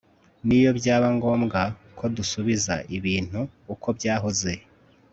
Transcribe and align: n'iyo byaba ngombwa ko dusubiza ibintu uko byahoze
n'iyo 0.45 0.71
byaba 0.79 1.07
ngombwa 1.15 1.61
ko 1.97 2.03
dusubiza 2.15 2.75
ibintu 2.97 3.39
uko 3.73 3.87
byahoze 3.97 4.53